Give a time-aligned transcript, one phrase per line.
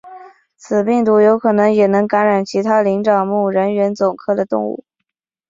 [0.57, 4.83] 此病毒有可能也能感染其他灵长目人猿总科的动物。